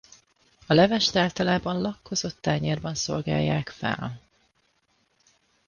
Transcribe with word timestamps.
A 0.67 0.73
levest 0.73 1.15
általában 1.15 1.81
lakkozott 1.81 2.41
tányérban 2.41 2.95
szolgálják 2.95 3.69
fel. 3.69 4.21